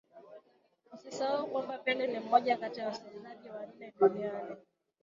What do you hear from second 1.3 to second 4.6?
kwamba Pele ni mmoja kati ya wachezaji wanne duniani